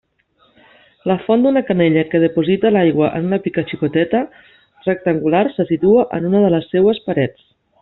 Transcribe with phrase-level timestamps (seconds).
[1.09, 4.23] La font d'una canella que deposita l'aigua en una pica xicoteta
[4.89, 7.49] rectangular se situa en una de les seues parets.